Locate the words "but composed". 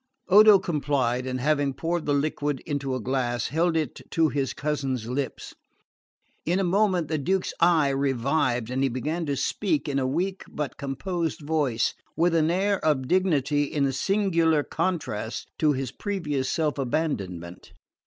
10.49-11.41